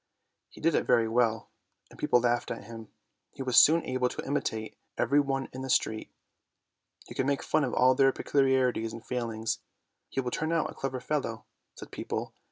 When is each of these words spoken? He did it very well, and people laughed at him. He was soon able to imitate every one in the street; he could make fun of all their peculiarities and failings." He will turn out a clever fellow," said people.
He 0.49 0.59
did 0.59 0.73
it 0.73 0.87
very 0.87 1.07
well, 1.07 1.51
and 1.91 1.99
people 1.99 2.19
laughed 2.19 2.49
at 2.49 2.63
him. 2.63 2.87
He 3.33 3.43
was 3.43 3.55
soon 3.55 3.85
able 3.85 4.09
to 4.09 4.25
imitate 4.25 4.75
every 4.97 5.19
one 5.19 5.47
in 5.53 5.61
the 5.61 5.69
street; 5.69 6.09
he 7.05 7.13
could 7.13 7.27
make 7.27 7.43
fun 7.43 7.63
of 7.63 7.75
all 7.75 7.93
their 7.93 8.11
peculiarities 8.11 8.93
and 8.93 9.05
failings." 9.05 9.59
He 10.09 10.19
will 10.19 10.31
turn 10.31 10.51
out 10.51 10.71
a 10.71 10.73
clever 10.73 11.01
fellow," 11.01 11.45
said 11.75 11.91
people. 11.91 12.33